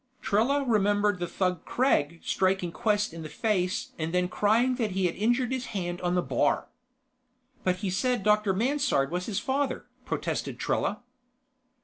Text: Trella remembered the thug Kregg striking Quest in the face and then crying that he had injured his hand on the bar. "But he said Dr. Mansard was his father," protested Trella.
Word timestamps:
Trella 0.19 0.63
remembered 0.65 1.19
the 1.19 1.27
thug 1.27 1.63
Kregg 1.63 2.21
striking 2.23 2.71
Quest 2.71 3.13
in 3.13 3.21
the 3.21 3.29
face 3.29 3.91
and 3.99 4.11
then 4.11 4.29
crying 4.29 4.73
that 4.77 4.93
he 4.93 5.05
had 5.05 5.13
injured 5.13 5.51
his 5.51 5.67
hand 5.77 6.01
on 6.01 6.15
the 6.15 6.23
bar. 6.23 6.69
"But 7.63 7.75
he 7.85 7.91
said 7.91 8.23
Dr. 8.23 8.51
Mansard 8.51 9.11
was 9.11 9.27
his 9.27 9.39
father," 9.39 9.85
protested 10.05 10.57
Trella. 10.57 11.03